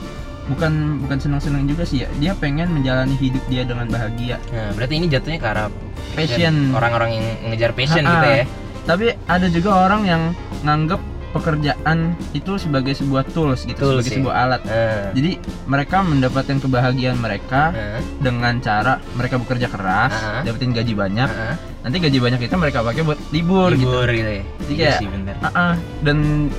bukan 0.48 0.74
bukan 1.00 1.18
senang-senang 1.20 1.64
juga 1.66 1.84
sih 1.84 2.02
ya. 2.02 2.10
Dia 2.18 2.34
pengen 2.34 2.74
menjalani 2.74 3.14
hidup 3.16 3.44
dia 3.48 3.62
dengan 3.62 3.86
bahagia. 3.86 4.42
Nah, 4.50 4.74
berarti 4.74 4.94
ini 4.98 5.06
jatuhnya 5.08 5.38
ke 5.38 5.48
arah 5.48 5.70
Passion. 6.12 6.74
Orang-orang 6.74 7.10
yang 7.14 7.26
ngejar 7.48 7.72
passion 7.72 8.02
Ha-ha. 8.02 8.14
gitu 8.16 8.28
ya. 8.34 8.44
Tapi 8.82 9.06
ada 9.30 9.48
juga 9.48 9.72
orang 9.78 10.02
yang 10.04 10.22
nganggep 10.64 10.98
pekerjaan 11.32 11.98
itu 12.32 12.56
sebagai 12.56 12.92
sebuah 12.92 13.24
tools 13.28 13.64
gitu, 13.64 13.80
Tools, 13.80 14.00
sebagai 14.00 14.12
ya. 14.12 14.18
sebuah 14.20 14.36
alat. 14.38 14.62
Nah, 14.62 15.10
Jadi 15.12 15.32
mereka 15.66 15.98
mendapatkan 16.02 16.58
kebahagiaan 16.60 17.18
mereka 17.18 17.62
nah, 17.70 18.00
dengan 18.18 18.54
cara 18.58 18.94
mereka 19.14 19.36
bekerja 19.38 19.68
keras, 19.68 20.12
Ah. 20.14 20.42
dapetin 20.42 20.72
gaji 20.72 20.94
banyak. 20.94 21.26
nah, 21.26 21.56
Nanti 21.82 21.98
gaji 21.98 22.20
banyak 22.20 22.40
itu 22.42 22.56
mereka 22.56 22.80
pakai 22.82 23.02
buat 23.02 23.18
libur, 23.32 23.72
gitu. 23.72 23.90
libur 23.90 24.08
gitu 24.08 24.32
ya. 24.32 24.44
Jadi 24.62 24.74
Iya 24.74 24.84
kayak- 24.86 25.00
sih 25.00 25.08
bener. 25.08 25.36
Ah, 25.40 25.48
ah. 25.50 25.74
Dan 26.00 26.18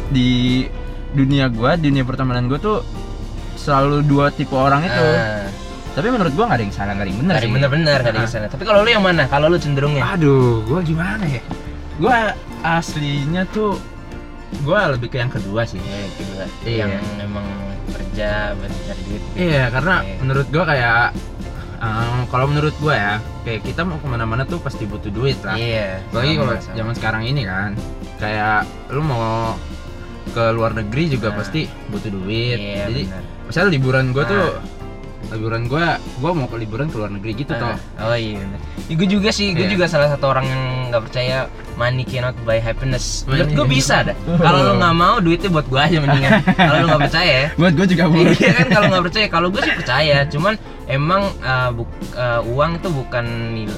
di 0.09 0.31
dunia 1.13 1.47
gua, 1.47 1.77
dunia 1.77 2.03
pertemanan 2.03 2.45
gua 2.45 2.59
tuh 2.59 2.79
selalu 3.55 4.03
dua 4.03 4.29
tipe 4.29 4.53
orang 4.53 4.83
itu. 4.83 5.07
Ah, 5.15 5.47
Tapi 5.93 6.09
menurut 6.09 6.33
gua 6.33 6.49
nggak 6.49 6.57
ada 6.57 6.65
yang 6.65 6.73
salah, 6.73 6.93
nggak 6.93 7.05
ada 7.05 7.11
yang 7.13 7.21
benar 7.21 7.29
nggak 7.29 7.37
ada 7.37 7.39
sih. 7.39 7.45
yang 7.45 7.55
bener-bener 7.55 7.85
nggak 7.95 8.09
ada 8.09 8.19
yang 8.19 8.25
Ah. 8.25 8.33
sana. 8.33 8.47
Tapi 8.49 8.65
kalau 8.65 8.81
lu 8.81 8.91
yang 8.91 9.05
mana? 9.05 9.23
Kalau 9.27 9.47
lu 9.47 9.59
cenderungnya? 9.61 10.03
Aduh, 10.11 10.65
gua 10.65 10.81
gimana 10.81 11.23
ya? 11.23 11.43
Gua 11.95 12.17
aslinya 12.65 13.45
tuh 13.47 13.77
gua 14.61 14.93
lebih 14.93 15.09
ke 15.09 15.17
yang 15.17 15.29
kedua 15.29 15.65
sih. 15.65 15.81
Ya, 15.81 16.05
kedua. 16.15 16.45
Iya. 16.63 16.85
Yang 16.87 17.07
memang 17.19 17.47
kerja 17.89 18.29
buat 18.55 18.71
cari 18.85 19.03
duit. 19.05 19.23
Iya, 19.35 19.65
karena 19.69 19.95
Iya. 20.01 20.15
menurut 20.21 20.47
gua 20.49 20.65
kayak 20.65 21.03
eh, 21.83 22.21
kalau 22.31 22.47
menurut 22.47 22.75
gua 22.79 22.95
ya, 22.95 23.15
kayak 23.43 23.61
kita 23.65 23.83
mau 23.83 23.99
ke 23.99 24.07
mana-mana 24.07 24.43
tuh 24.45 24.59
pasti 24.59 24.87
butuh 24.87 25.11
duit 25.11 25.39
lah. 25.43 25.59
Iya. 25.59 25.99
Apalagi 26.09 26.33
sama, 26.33 26.41
kalau 26.41 26.77
zaman 26.79 26.95
sekarang 26.95 27.23
ini 27.27 27.43
kan, 27.43 27.71
kayak 28.17 28.63
lu 28.89 29.03
mau 29.03 29.59
ke 30.31 30.45
luar 30.55 30.73
negeri 30.73 31.11
juga 31.11 31.35
Nah. 31.35 31.43
pasti 31.43 31.67
butuh 31.91 32.09
duit. 32.09 32.57
Iya, 32.57 32.87
Jadi 32.87 33.03
benar. 33.11 33.23
misalnya 33.51 33.71
liburan 33.75 34.05
tuh 34.23 34.47
Nah. 34.55 34.72
Liburan 35.33 35.65
gua 35.65 35.87
gua 36.19 36.31
mau 36.33 36.45
ke 36.45 36.57
liburan 36.57 36.87
ke 36.87 36.97
luar 36.97 37.11
negeri 37.11 37.33
gitu 37.35 37.53
toh. 37.53 37.73
Ah, 37.73 37.79
Oh 38.05 38.17
iya. 38.17 38.45
Ya, 38.85 38.95
gue 38.95 39.09
juga 39.09 39.29
sih, 39.29 39.51
gue 39.51 39.65
Iya. 39.65 39.73
juga 39.73 39.85
salah 39.87 40.09
satu 40.09 40.27
orang 40.27 40.45
yang 40.45 40.63
nggak 40.89 41.03
percaya 41.03 41.37
money 41.75 42.03
cannot 42.03 42.37
buy 42.43 42.59
happiness. 42.59 43.25
Menurut 43.25 43.51
gue 43.55 43.67
bisa 43.71 44.03
dah. 44.03 44.17
Kalau 44.37 44.61
lo 44.61 44.73
nggak 44.77 44.95
mau, 44.95 45.17
duitnya 45.19 45.49
buat 45.49 45.65
gue 45.65 45.81
aja 45.81 45.97
mendingan. 45.99 46.33
Kalau 46.59 46.77
lo 46.77 46.87
nggak 46.87 47.03
percaya 47.07 47.33
ya. 47.33 47.49
Buat 47.55 47.73
gua 47.73 47.87
juga 47.87 48.05
mau. 48.07 48.21
Iya 48.23 48.53
kan 48.53 48.67
kalau 48.69 48.87
nggak 48.89 49.05
percaya, 49.07 49.27
kalau 49.27 49.49
gue 49.49 49.63
sih 49.63 49.75
percaya. 49.75 50.17
Cuman 50.27 50.55
emang 50.85 51.23
uh, 51.41 51.71
buk- 51.73 52.01
uh, 52.13 52.41
uang 52.45 52.71
itu 52.77 52.89
bukan 52.91 53.25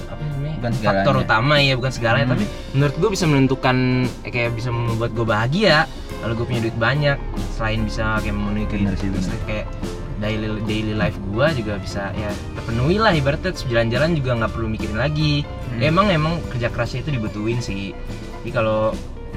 apa 0.08 0.22
namanya 0.24 0.54
Bukan 0.56 0.72
faktor 0.74 0.90
segalanya. 1.14 1.24
utama 1.28 1.54
ya, 1.60 1.72
bukan 1.76 1.92
segalanya. 1.92 2.26
Hmm. 2.26 2.34
Tapi 2.34 2.44
menurut 2.72 2.94
gue 2.96 3.10
bisa 3.12 3.24
menentukan 3.24 3.76
eh, 4.24 4.30
kayak 4.30 4.50
bisa 4.52 4.68
membuat 4.68 5.10
gue 5.12 5.24
bahagia. 5.24 5.86
Kalau 6.18 6.32
gue 6.32 6.46
punya 6.48 6.60
duit 6.64 6.74
banyak, 6.74 7.18
selain 7.52 7.84
bisa 7.84 8.16
kayak 8.18 8.32
memenuhi 8.32 8.64
kehidupan 8.66 8.96
kayak 9.44 9.68
daily 10.24 10.48
daily 10.64 10.94
life 10.96 11.14
gue 11.26 11.46
juga 11.54 11.76
bisa 11.76 12.08
ya 12.12 12.30
terpenuhi 12.56 12.96
lah 12.96 13.12
ibaratnya. 13.12 13.52
Jalan-jalan 13.52 14.16
juga 14.16 14.30
nggak 14.34 14.50
perlu 14.50 14.66
mikirin 14.66 14.96
lagi. 14.96 15.44
Hmm. 15.44 15.82
emang 15.82 16.06
emang 16.08 16.34
kerja 16.48 16.70
kerasnya 16.70 17.02
itu 17.02 17.12
dibutuhin 17.12 17.60
sih. 17.60 17.92
Jadi 18.40 18.50
kalau 18.50 18.94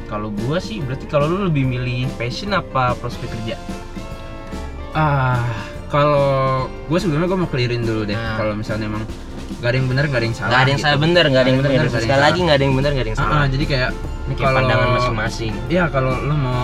kalau 0.07 0.31
gua 0.31 0.57
sih 0.57 0.79
berarti 0.79 1.03
kalau 1.05 1.27
lu 1.27 1.45
lebih 1.45 1.67
milih 1.67 2.07
passion 2.15 2.55
apa 2.55 2.95
prospek 2.95 3.27
kerja? 3.27 3.59
Ah 4.95 5.43
kalau 5.87 6.19
gue 6.67 6.99
sebelumnya 6.99 7.27
gue 7.27 7.39
mau 7.39 7.47
clearin 7.47 7.83
dulu 7.83 8.03
deh. 8.03 8.15
Nah. 8.15 8.35
kalau 8.35 8.53
misalnya 8.53 8.87
emang 8.87 9.03
gak 9.57 9.71
ada 9.71 9.77
yang 9.79 9.87
benar 9.87 10.03
gak 10.05 10.19
ada 10.19 10.27
yang 10.27 10.35
salah 10.35 10.49
nggak 10.51 10.59
ada 10.59 10.67
yang 10.67 10.77
gitu. 10.77 10.85
salah 10.85 10.99
bener 10.99 11.23
nggak 11.23 11.41
ada 11.41 11.49
yang 11.49 11.57
ada 11.57 11.89
sekali 11.97 12.21
lagi 12.21 12.39
nggak 12.43 12.57
ada 12.59 12.65
yang 12.67 12.75
bener 12.75 12.91
nggak 12.91 13.05
ada 13.07 13.11
yang 13.11 13.17
Ah, 13.17 13.23
salah. 13.25 13.37
ah, 13.39 13.45
jadi 13.47 13.63
kayak 13.65 13.89
kayak 14.27 14.37
kalau- 14.37 14.57
pandangan 14.59 14.87
masing-masing. 14.93 15.53
Ya 15.71 15.83
kalau 15.87 16.11
lu 16.19 16.35
mau 16.35 16.61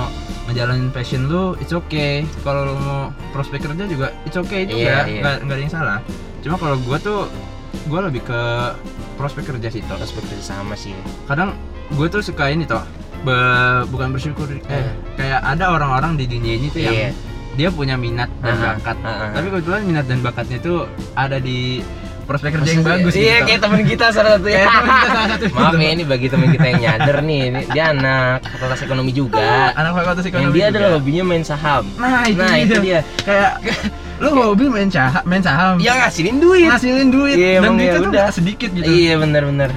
ngejalanin 0.53 0.89
passion 0.89 1.25
lu 1.25 1.57
it's 1.57 1.73
okay. 1.73 2.21
Kalau 2.39 2.69
lu 2.69 2.75
mau 2.77 3.01
prospek 3.31 3.65
kerja 3.65 3.83
juga 3.83 4.13
it's 4.23 4.35
okay 4.35 4.63
juga. 4.63 5.03
Iya, 5.03 5.09
iya. 5.09 5.21
nggak 5.21 5.35
nggak 5.43 5.55
ada 5.55 5.63
yang 5.63 5.73
salah. 5.73 5.99
Cuma 6.39 6.55
kalau 6.55 6.77
gue 6.77 6.97
tuh 6.99 7.19
gue 7.83 7.99
lebih 7.99 8.21
ke 8.21 8.41
prospek 9.15 9.49
kerja 9.49 9.67
sih 9.67 9.81
toh. 9.83 9.97
Prospek 9.97 10.23
kerja 10.29 10.45
sama 10.55 10.73
sih. 10.73 10.93
Kadang 11.25 11.57
gue 11.89 12.07
tuh 12.07 12.21
suka 12.21 12.47
ini 12.47 12.63
toh. 12.63 12.85
Be- 13.23 13.87
bukan 13.87 14.11
bersyukur 14.11 14.45
eh 14.45 14.59
Eh. 14.69 14.93
kayak 15.15 15.41
ada 15.41 15.71
orang-orang 15.71 16.13
di 16.15 16.27
dunia 16.27 16.53
ini 16.53 16.67
tuh 16.67 16.81
yang 16.81 16.93
Iya. 16.93 17.11
dia 17.53 17.69
punya 17.69 17.95
minat 17.95 18.27
dan 18.39 18.53
Ah, 18.53 18.75
bakat. 18.75 18.97
ah, 18.99 19.07
ah, 19.07 19.29
tapi 19.31 19.47
kebetulan 19.47 19.81
minat 19.83 20.05
dan 20.05 20.19
bakatnya 20.19 20.59
tuh 20.59 20.85
ada 21.15 21.39
di 21.39 21.79
prospek 22.23 22.49
kerja 22.59 22.69
yang 22.79 22.85
bagus 22.87 23.13
iya 23.13 23.43
gitu. 23.43 23.47
kayak 23.51 23.59
temen 23.61 23.81
kita 23.83 24.05
salah 24.15 24.31
satu 24.39 24.47
ya. 24.47 24.65
Maaf 25.55 25.75
ya 25.75 25.89
ini 25.91 26.03
bagi 26.07 26.27
temen 26.31 26.47
kita 26.49 26.65
yang 26.65 26.81
nyadar 26.81 27.17
nih 27.21 27.41
ini 27.51 27.61
dia 27.71 27.85
anak 27.91 28.43
fakultas 28.47 28.81
ekonomi 28.81 29.11
juga. 29.11 29.43
Anak 29.79 29.91
fakultas 29.95 30.25
ekonomi 30.27 30.43
yang 30.43 30.53
dia 30.55 30.65
juga. 30.65 30.71
adalah 30.71 30.89
hobinya 30.97 31.23
main 31.27 31.43
saham. 31.43 31.83
Nah 31.99 32.23
itu, 32.25 32.39
nah 32.39 32.55
itu 32.57 32.75
dia. 32.79 32.99
kayak 33.27 33.51
lu 34.23 34.29
hobi 34.31 34.65
main 34.71 34.89
saham 34.89 35.23
main 35.27 35.43
saham? 35.43 35.75
Yang 35.83 35.97
ngasilin 35.99 36.37
duit. 36.39 36.67
Ngasilin 36.71 37.09
duit. 37.11 37.35
Iya, 37.35 37.57
dan 37.59 37.71
duitnya 37.75 37.91
ya 37.91 37.99
tuh 37.99 38.11
udah. 38.11 38.27
sedikit 38.31 38.69
gitu. 38.71 38.87
Iya 38.87 39.13
bener-bener 39.19 39.71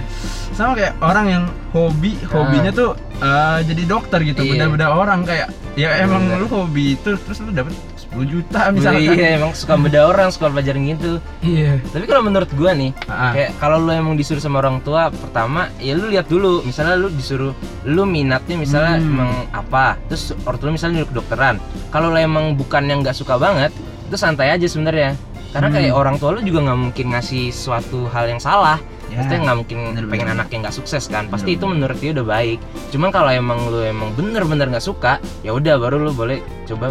sama 0.56 0.72
kayak 0.72 0.96
orang 0.98 1.26
yang 1.28 1.44
hobi 1.70 2.16
hobinya 2.26 2.72
tuh 2.72 2.90
eh, 3.14 3.58
jadi 3.62 3.82
dokter 3.84 4.18
gitu 4.22 4.40
Ah. 4.40 4.44
Iya. 4.44 4.52
beda-beda 4.56 4.86
orang 4.90 5.20
kayak 5.22 5.48
ya 5.75 6.00
emang 6.00 6.25
Bener. 6.26 6.40
lu 6.40 6.46
hobi 6.48 6.96
itu 6.96 7.12
terus 7.14 7.38
lu 7.38 7.52
dapet 7.52 7.76
10 8.08 8.25
juta 8.25 8.60
misalkan 8.70 9.04
iya 9.04 9.36
emang 9.36 9.52
suka 9.52 9.76
beda 9.76 10.00
orang 10.06 10.28
suka 10.30 10.48
pelajaran 10.48 10.88
gitu 10.88 11.20
iya 11.42 11.76
tapi 11.86 12.04
kalau 12.04 12.25
menurut 12.25 12.48
gua 12.50 12.72
nih 12.72 12.96
Ah, 13.04 13.30
kayak 13.30 13.50
kalau 13.58 13.76
lu 13.78 13.92
emang 13.92 14.16
disuruh 14.16 14.40
sama 14.40 14.58
orang 14.58 14.80
tua 14.80 15.08
pertama 15.10 15.68
ya 15.76 15.92
lu 15.92 16.08
lihat 16.08 16.25
dulu 16.26 16.60
misalnya 16.62 16.96
lu 16.96 17.08
disuruh 17.10 17.52
lu 17.84 18.02
minatnya 18.02 18.56
misalnya 18.56 18.96
Hmm. 18.96 19.12
emang 19.12 19.30
apa 19.52 20.00
terus 20.06 20.32
orang 20.40 20.56
tua 20.56 20.66
lu 20.66 20.75
misalnya 20.75 20.94
nyuruh 20.98 21.10
kedokteran 21.12 21.54
kalau 21.90 22.08
lu 22.08 22.18
emang 22.18 22.52
bukan 22.54 22.82
yang 22.82 23.04
nggak 23.04 23.12
suka 23.12 23.36
banget 23.36 23.68
itu 24.02 24.16
santai 24.16 24.48
aja 24.50 24.64
sebenarnya 24.64 25.12
karena 25.52 25.68
Hmm. 25.68 25.76
kayak 25.76 25.92
orang 25.94 26.16
tua 26.16 26.32
lu 26.32 26.40
juga 26.40 26.64
nggak 26.64 26.78
mungkin 26.80 27.06
ngasih 27.12 27.48
suatu 27.48 28.08
hal 28.08 28.25
yang 28.26 28.40
salah 28.40 28.80
Ya. 29.06 29.22
Maksudnya 29.22 29.38
nggak 29.40 29.56
mungkin 29.56 29.78
Bener, 29.86 30.04
pengen 30.06 30.26
bener. 30.26 30.36
anak 30.36 30.48
yang 30.50 30.60
nggak 30.62 30.75
sukses 30.75 31.04
kan 31.06 31.25
pasti 31.26 31.50
Bener, 31.50 31.56
itu 31.56 31.66
menurut 31.68 31.96
dia 31.96 32.10
udah 32.12 32.26
baik 32.26 32.58
cuman 32.90 33.08
kalau 33.08 33.30
emang 33.30 33.58
lu 33.64 33.80
emang 33.80 34.10
bener-bener 34.12 34.66
nggak 34.68 34.82
suka 34.82 35.12
ya 35.40 35.50
udah 35.50 35.75
baru 35.76 35.96
lu 36.00 36.10
boleh 36.10 36.38
coba 36.64 36.90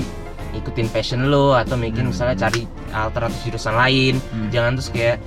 ikutin 0.51 0.88
passion 0.88 1.27
lu 1.27 1.51
atau 1.51 1.75
mungkin 1.75 2.07
Hmm. 2.07 2.12
misalnya 2.12 2.39
cari 2.39 2.63
alternatif 2.89 3.39
jurusan 3.45 3.75
lain 3.75 4.15
Hmm. 4.25 4.48
jangan 4.48 4.72
terus 4.74 4.89
kayak 4.89 5.17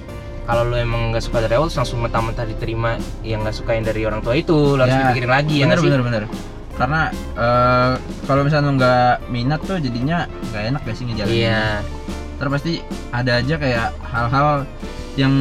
kalau 0.43 0.65
lu 0.65 0.75
emang 0.75 1.13
nggak 1.13 1.21
suka 1.21 1.39
dari 1.39 1.55
awal 1.55 1.69
langsung 1.69 2.01
mentah-mentah 2.01 2.47
diterima 2.47 2.97
yang 3.21 3.45
nggak 3.45 3.53
suka 3.55 3.71
yang 3.71 3.85
dari 3.85 4.03
orang 4.03 4.19
tua 4.19 4.33
itu 4.33 4.57
harus 4.75 4.89
Ya, 4.89 4.99
dipikirin 5.05 5.29
lagi 5.31 5.55
ya 5.55 5.63
bener 5.63 5.69
nggak 5.69 5.79
sih? 5.79 5.91
bener 5.91 6.03
bener 6.03 6.23
karena 6.75 7.01
eh, 7.37 7.93
kalau 8.25 8.41
misalnya 8.43 8.65
lu 8.65 8.75
nggak 8.75 9.13
minat 9.29 9.61
tuh 9.61 9.77
jadinya 9.77 10.25
nggak 10.49 10.63
enak 10.69 10.81
gak 10.83 10.97
sih 10.97 11.05
ngejalanin 11.05 11.37
iya 11.37 11.65
terus 12.35 12.51
pasti 12.51 12.73
ada 13.11 13.33
aja 13.37 13.55
kayak 13.55 13.87
hal-hal 14.01 14.49
yang 15.15 15.35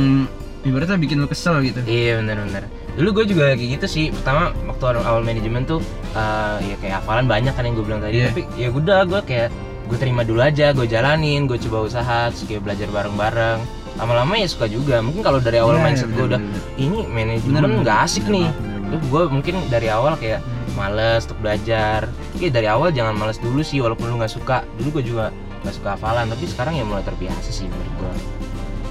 ibaratnya 0.68 1.00
bikin 1.00 1.18
lu 1.24 1.28
kesel 1.32 1.64
gitu. 1.64 1.80
Iya 1.88 2.20
bener-bener 2.22 2.68
dulu 2.98 3.22
gue 3.22 3.26
juga 3.30 3.54
kayak 3.54 3.70
gitu 3.78 3.86
sih. 3.86 4.06
Pertama 4.10 4.50
waktu 4.66 4.98
awal, 5.06 5.22
manajemen 5.22 5.64
tuh 5.70 5.80
eh, 6.18 6.58
ya 6.74 6.76
kayak 6.82 6.96
hafalan 7.06 7.30
banyak 7.30 7.54
kan 7.54 7.64
yang 7.64 7.78
gue 7.78 7.86
bilang 7.86 8.02
tadi. 8.02 8.26
Iya. 8.26 8.28
tapi 8.34 8.42
ya 8.58 8.68
udah 8.74 9.00
gue 9.06 9.22
kayak 9.22 9.50
gue 9.88 9.98
terima 10.02 10.22
dulu 10.28 10.44
aja 10.44 10.76
gue 10.76 10.84
jalanin 10.84 11.48
gue 11.48 11.56
coba 11.70 11.88
usaha 11.88 12.20
terus 12.34 12.44
kayak 12.50 12.66
belajar 12.66 12.90
bareng-bareng. 12.90 13.60
Lama-lama 13.98 14.34
ya 14.38 14.46
suka 14.50 14.66
juga. 14.70 15.02
Mungkin 15.02 15.22
kalau 15.26 15.40
dari 15.42 15.58
awal 15.62 15.78
Iya, 15.78 15.84
mindset 15.86 16.10
gue 16.14 16.26
udah 16.36 16.42
ini 16.78 17.00
manajemen 17.08 17.82
nggak 17.86 17.98
asik 18.06 18.26
bener, 18.30 18.36
nih. 18.36 18.48
bener, 18.84 19.00
gue 19.06 19.22
mungkin 19.30 19.56
dari 19.70 19.88
awal 19.94 20.14
kayak 20.18 20.42
males 20.74 21.26
untuk 21.30 21.40
belajar. 21.42 22.10
Oke 22.34 22.50
dari 22.50 22.66
awal 22.70 22.94
jangan 22.94 23.14
males 23.18 23.38
dulu 23.42 23.62
sih 23.62 23.78
walaupun 23.82 24.10
lu 24.10 24.18
nggak 24.18 24.34
suka. 24.34 24.66
Dulu 24.82 25.02
gue 25.02 25.14
juga 25.14 25.30
nggak 25.62 25.74
suka 25.74 25.90
hafalan 25.98 26.30
tapi 26.30 26.46
sekarang 26.46 26.74
ya 26.78 26.86
mulai 26.86 27.02
terbiasa 27.02 27.50
sih 27.50 27.66
menurut 27.66 27.94
gue 27.98 28.14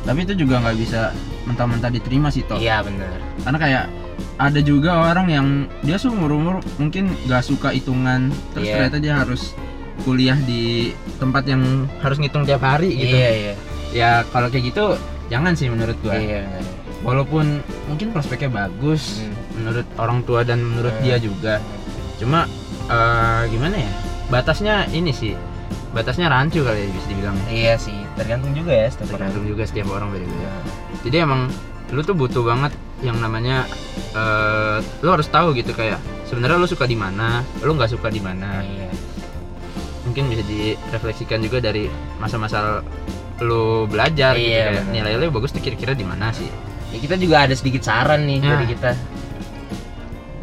tapi 0.06 0.22
itu 0.22 0.34
juga 0.38 0.62
nggak 0.62 0.76
bisa 0.78 1.10
mentah-mentah 1.46 1.88
diterima 1.88 2.28
sih 2.28 2.42
toh. 2.42 2.58
Iya 2.58 2.82
bener. 2.82 3.22
Karena 3.40 3.58
kayak 3.58 3.84
ada 4.36 4.60
juga 4.60 4.90
orang 5.06 5.26
yang 5.28 5.46
dia 5.80 5.96
seumur 5.96 6.28
umur 6.30 6.54
mungkin 6.76 7.14
nggak 7.24 7.42
suka 7.42 7.70
hitungan 7.70 8.28
terus 8.52 8.66
Iya. 8.66 8.74
ternyata 8.76 8.98
dia 8.98 9.14
harus 9.16 9.56
kuliah 10.02 10.36
di 10.36 10.92
tempat 11.16 11.46
yang 11.46 11.62
harus 12.00 12.18
ngitung 12.18 12.44
tiap 12.44 12.60
hari 12.60 12.92
gitu. 12.92 13.16
Iya 13.16 13.30
iya. 13.32 13.54
Ya 13.90 14.10
kalau 14.28 14.48
kayak 14.48 14.70
gitu 14.70 14.98
jangan 15.26 15.54
sih 15.54 15.68
menurut 15.68 15.96
gua. 16.00 16.14
Iya. 16.14 16.44
Bener. 16.44 16.64
walaupun 17.04 17.60
mungkin 17.86 18.10
prospeknya 18.10 18.50
bagus 18.50 19.20
Hmm. 19.20 19.30
menurut 19.54 19.86
orang 19.94 20.26
tua 20.26 20.42
dan 20.42 20.58
menurut 20.58 20.90
Hmm. 20.96 21.04
dia 21.04 21.16
juga. 21.16 21.54
Cuma 22.16 22.48
eh, 22.86 23.42
gimana 23.46 23.76
ya? 23.78 23.92
Batasnya 24.26 24.90
ini 24.90 25.10
sih 25.10 25.36
batasnya 25.92 26.26
rancu 26.26 26.60
kali 26.60 26.82
ya 26.82 26.88
bisa 26.90 27.06
dibilang. 27.06 27.36
Iya 27.46 27.74
sih 27.78 27.94
tergantung 28.14 28.52
juga 28.52 28.72
ya 28.74 28.88
setiap 28.88 29.06
orang. 29.06 29.28
tergantung 29.28 29.44
juga 29.46 29.62
setiap 29.64 29.88
orang 29.88 30.08
beda-beda 30.10 30.50
jadi 31.06 31.22
emang 31.22 31.46
lu 31.94 32.02
tuh 32.02 32.18
butuh 32.18 32.42
banget 32.42 32.74
yang 32.98 33.14
namanya 33.22 33.62
eh 34.12 34.76
lu 35.00 35.08
harus 35.08 35.30
tahu 35.30 35.54
gitu 35.54 35.70
kayak 35.70 36.02
sebenarnya 36.26 36.58
lu 36.58 36.66
suka 36.66 36.84
di 36.84 36.98
mana 36.98 37.46
lu 37.62 37.72
nggak 37.72 37.94
suka 37.94 38.10
di 38.10 38.18
mana. 38.18 38.60
Iya 38.60 38.90
mungkin 40.06 40.30
bisa 40.30 40.46
direfleksikan 40.46 41.42
juga 41.42 41.58
dari 41.58 41.90
masa-masa 42.16 42.78
lu 43.42 43.84
belajar 43.84 44.38
gitu 44.38 44.54
Iya, 44.54 44.62
kayak 44.70 44.82
benar. 44.86 44.94
nilai 44.94 45.12
lu 45.18 45.34
bagus 45.34 45.50
tuh 45.50 45.58
kira-kira 45.58 45.92
di 45.92 46.06
mana 46.06 46.30
sih? 46.30 46.46
Ya 46.94 47.02
kita 47.02 47.18
juga 47.18 47.42
ada 47.42 47.52
sedikit 47.58 47.82
saran 47.82 48.22
nih 48.22 48.38
Ya. 48.38 48.54
dari 48.54 48.66
kita. 48.70 48.90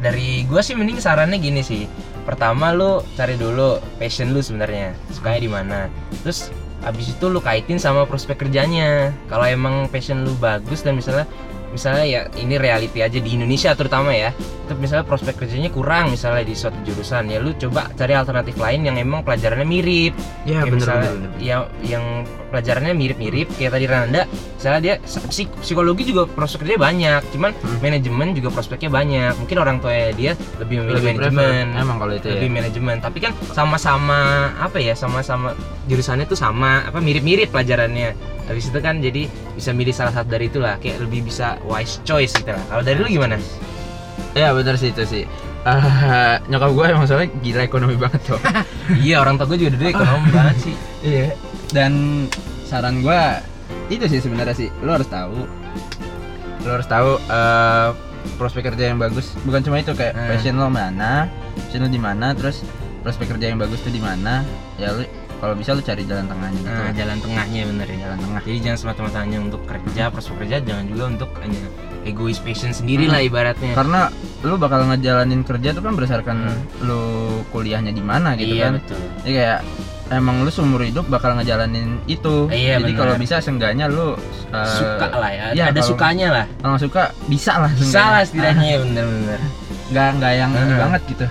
Dari 0.03 0.43
gue 0.43 0.61
sih 0.61 0.75
mending 0.75 0.99
sarannya 0.99 1.39
gini 1.39 1.63
sih. 1.63 1.87
Pertama 2.27 2.75
lu 2.75 2.99
cari 3.15 3.39
dulu 3.39 3.79
passion 3.95 4.35
lu 4.35 4.43
sebenarnya 4.43 4.93
sukanya 5.09 5.39
di 5.39 5.49
mana. 5.49 5.79
Terus 6.21 6.51
abis 6.83 7.15
itu 7.15 7.25
lu 7.31 7.39
kaitin 7.39 7.79
sama 7.79 8.03
prospek 8.03 8.47
kerjanya 8.47 9.15
kalau 9.31 9.47
emang 9.47 9.87
passion 9.87 10.27
lu 10.27 10.35
bagus 10.37 10.83
dan 10.83 10.99
misalnya 10.99 11.25
misalnya 11.73 12.05
ya 12.05 12.21
ini 12.37 12.61
reality 12.61 13.01
aja 13.01 13.17
di 13.17 13.33
Indonesia 13.33 13.73
terutama 13.73 14.13
ya 14.13 14.29
itu 14.37 14.77
misalnya 14.77 15.09
prospek 15.09 15.41
kerjanya 15.41 15.73
kurang 15.73 16.13
misalnya 16.13 16.45
di 16.45 16.53
suatu 16.53 16.77
jurusan 16.85 17.33
ya 17.33 17.41
lu 17.41 17.57
coba 17.57 17.89
cari 17.97 18.13
alternatif 18.13 18.53
lain 18.61 18.85
yang 18.85 18.95
emang 19.01 19.25
pelajarannya 19.25 19.65
mirip 19.65 20.13
ya 20.45 20.61
bener 20.61 20.77
misalnya 20.77 21.09
bener, 21.09 21.29
bener. 21.33 21.41
yang 21.41 21.61
yang 21.81 22.05
pelajarannya 22.53 22.93
mirip-mirip 22.93 23.49
kayak 23.51 23.73
tadi 23.73 23.85
Randa 23.85 24.29
misalnya 24.29 24.79
dia 24.79 24.93
psik- 25.01 25.57
psikologi 25.59 26.05
juga 26.05 26.23
prospek 26.23 26.61
kerjanya 26.61 26.81
banyak 26.83 27.21
cuman 27.33 27.51
Hmm. 27.55 27.79
manajemen 27.81 28.27
juga 28.31 28.49
prospeknya 28.49 28.87
banyak. 28.87 29.33
Mungkin 29.35 29.57
orang 29.57 29.77
tua 29.79 29.91
dia 30.11 30.31
lebih 30.55 30.79
memilih 30.79 30.93
Lebih 30.95 31.11
prefer. 31.17 31.33
manajemen. 31.33 31.65
emang 31.75 31.97
kalau 31.97 32.13
itu 32.13 32.27
lebih 32.29 32.47
ya 32.47 32.53
manajemen. 32.53 32.95
Tapi 33.01 33.17
kan 33.19 33.31
sama-sama 33.49 34.19
apa 34.55 34.77
ya 34.77 34.93
sama-sama 34.93 35.57
jurusannya 35.83 36.23
tuh 36.23 36.35
sama 36.35 36.85
apa 36.85 36.99
mirip-mirip 36.99 37.49
pelajarannya. 37.49 38.13
Habis 38.43 38.69
itu 38.69 38.77
kan 38.77 38.99
jadi 38.99 39.25
bisa 39.51 39.71
milih 39.71 39.91
salah 39.91 40.13
satu 40.13 40.29
dari 40.29 40.45
itulah 40.45 40.77
kayak 40.77 40.99
lebih 40.99 41.25
bisa 41.25 41.57
wise 41.63 41.97
choice 42.03 42.31
gitu 42.33 42.47
lah. 42.47 42.61
Kalau 42.69 42.81
dari 42.81 42.97
lu 42.97 43.09
gimana? 43.09 43.41
Ya 44.31 44.51
bener 44.51 44.75
sih 44.75 44.89
itu 44.89 45.03
sih. 45.03 45.25
Eh, 45.63 45.79
nyokap 46.45 46.69
gue 46.69 46.85
emang 46.85 47.05
soalnya 47.05 47.31
gila 47.39 47.63
ekonomi 47.63 47.95
banget 47.95 48.19
tuh 48.25 48.39
iya 48.99 49.15
orang 49.17 49.39
tua 49.39 49.47
gue 49.47 49.55
juga 49.57 49.71
dulu 49.73 49.87
ekonomi 49.87 50.27
banget 50.29 50.57
sih. 50.61 50.75
Iya. 51.01 51.27
Dan 51.73 52.25
saran 52.63 53.01
gua 53.01 53.41
itu 53.89 54.05
sih 54.05 54.19
sebenarnya 54.19 54.55
sih, 54.55 54.69
lo 54.79 54.93
harus 54.93 55.07
tahu. 55.07 55.49
Lo 56.63 56.69
harus 56.71 56.87
tahu 56.87 57.17
eh, 57.19 57.89
prospek 58.35 58.71
kerja 58.71 58.83
yang 58.87 58.97
bagus. 58.97 59.33
Bukan 59.41 59.61
cuma 59.61 59.77
itu 59.77 59.91
kayak 59.91 60.13
Hmm. 60.13 60.29
passion 60.29 60.55
lo 60.55 60.69
mana, 60.69 61.27
passion 61.57 61.81
lo 61.81 61.89
di 61.89 61.99
mana, 61.99 62.31
terus 62.31 62.61
prospek 63.01 63.35
kerja 63.35 63.49
yang 63.49 63.59
bagus 63.59 63.81
tuh 63.81 63.89
di 63.89 63.99
mana. 63.99 64.45
Ya 64.77 64.93
lo 64.93 65.03
kalau 65.37 65.59
bisa 65.59 65.75
lo 65.75 65.81
cari 65.81 66.07
jalan 66.07 66.23
tengahnya 66.23 66.55
gitu. 66.55 66.71
nah, 66.71 66.91
jalan 66.95 67.17
tengahnya 67.19 67.61
bener 67.67 67.83
ya 67.85 67.97
Jalan 67.99 68.19
tengah. 68.21 68.41
jadi 68.45 68.57
jangan 68.63 68.77
semata-mata 68.79 69.17
hanya 69.19 69.37
untuk 69.41 69.61
kerja 69.67 70.03
prospek 70.07 70.35
kerja 70.39 70.55
jangan 70.63 70.85
juga 70.87 71.03
untuk 71.09 71.29
hanya 71.37 71.63
egois 72.03 72.39
passion 72.39 72.71
sendiri 72.71 73.11
lah 73.11 73.19
ibaratnya 73.19 73.75
Karena 73.75 74.07
lo 74.39 74.55
bakal 74.55 74.87
ngejalanin 74.87 75.43
kerja 75.43 75.75
tuh 75.75 75.83
kan 75.83 75.93
berdasarkan 75.93 76.37
Hmm. 76.47 76.87
lo 76.87 77.01
kuliahnya 77.51 77.91
di 77.91 77.99
mana 77.99 78.39
gitu 78.39 78.55
iya 78.55 78.71
kan. 78.71 78.79
betul 78.79 78.99
Jadi 79.19 79.31
kayak 79.35 79.59
emang 80.13 80.41
lu 80.41 80.49
seumur 80.49 80.81
hidup 80.81 81.05
bakal 81.05 81.33
ngejalanin 81.33 81.97
itu. 82.05 82.47
Iya, 82.47 82.77
Jadi 82.77 82.93
kalau 82.93 83.13
bisa 83.15 83.37
seenggaknya 83.37 83.85
lu 83.85 84.13
eh, 84.49 84.67
suka 84.73 85.07
lah 85.11 85.29
ya, 85.29 85.45
iya, 85.51 85.63
ada 85.67 85.75
kalau- 85.75 85.89
sukanya 85.89 86.27
lah. 86.29 86.45
kalau 86.57 86.77
suka 86.77 87.01
bisa 87.25 87.53
lah 87.57 87.71
bisa 87.71 87.99
lah 87.99 88.21
setidaknya 88.21 88.67
ya 88.73 88.77
bener-bener 88.79 89.39
nggak 89.89 90.07
nggak 90.15 90.33
yang 90.33 90.51
ini 90.51 90.73
banget 90.75 91.01
gitu. 91.07 91.25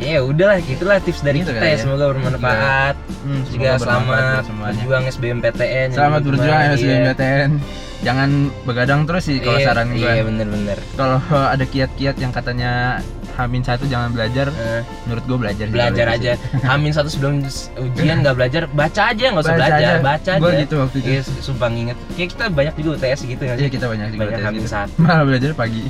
Ya 0.00 0.18
udahlah 0.18 0.56
gitulah 0.60 0.96
tips 0.98 1.20
dari 1.20 1.44
Gitu 1.44 1.52
kita 1.52 1.60
ya. 1.62 1.70
ya. 1.70 1.78
semoga 1.78 2.04
bermanfaat. 2.08 2.96
Hmm, 3.20 3.44
juga 3.44 3.76
semoga 3.76 4.00
bermanfaat 4.00 4.42
selamat 4.42 4.72
berjuang 4.72 5.04
SBMPTN 5.06 5.88
selamat 5.92 6.18
Jadi 6.18 6.28
berjuang 6.30 6.56
iya. 6.58 6.72
SBMPTN 6.72 7.50
jangan 8.00 8.30
begadang 8.64 9.00
terus 9.04 9.28
sih 9.28 9.36
kalau 9.38 9.60
Iya, 9.60 9.66
saran 9.66 9.92
gue 9.92 10.00
iya 10.00 10.24
bener-bener 10.24 10.78
kalau 10.96 11.20
ada 11.28 11.60
kiat-kiat 11.62 12.16
yang 12.16 12.32
katanya 12.32 13.04
Hamin 13.40 13.62
satu 13.62 13.84
jangan 13.84 14.10
belajar. 14.10 14.46
Eh, 14.50 14.80
menurut 15.04 15.24
gue 15.24 15.38
belajar 15.38 15.66
belajar 15.66 16.06
aja. 16.06 16.32
Hamin 16.68 16.92
satu 16.92 17.08
sebelum 17.08 17.40
ujian 17.80 18.20
nggak 18.20 18.36
belajar 18.36 18.62
baca 18.68 19.02
aja 19.08 19.24
nggak 19.28 19.40
usah 19.40 19.52
Baca 19.52 19.60
belajar 19.60 19.80
aja. 19.80 20.02
baca 20.02 20.32
Gua 20.36 20.50
aja. 20.50 20.60
gitu 20.60 20.74
waktu 20.76 20.96
itu. 20.98 21.08
Iya, 21.08 21.20
sumpah 21.40 21.68
nginget. 21.68 21.96
Kayak 22.12 22.28
kita 22.30 22.44
banyak 22.50 22.74
juga 22.76 22.90
UTS 22.94 23.20
gitu 23.24 23.42
nggak 23.42 23.56
sih. 23.56 23.62
iya 23.62 23.70
kita 23.70 23.86
banyak 23.88 24.06
juga 24.10 24.20
banyak 24.20 24.34
tes 24.34 24.44
Hamin 24.44 24.60
gitu. 24.60 24.70
satu. 24.70 24.92
Malah 24.98 25.24
belajar 25.24 25.50
pagi. 25.54 25.82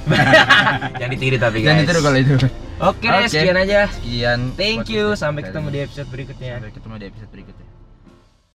Jangan 1.00 1.10
ditiru 1.10 1.36
tapi 1.36 1.56
guys. 1.58 1.66
jangan 1.66 1.80
ditiru 1.82 2.00
kalau 2.00 2.18
itu. 2.18 2.34
Oke 2.80 3.06
deh 3.06 3.20
Oke. 3.20 3.28
sekian 3.28 3.56
aja. 3.56 3.80
Sekian 3.92 4.38
thank 4.56 4.88
you. 4.88 5.12
sampai 5.12 5.42
ketemu 5.42 5.68
di 5.68 5.78
episode 5.82 6.08
berikutnya. 6.08 6.52
Sampai 6.56 6.72
ketemu 6.72 6.94
di 6.96 7.06
episode 7.06 7.30
berikutnya 7.30 7.66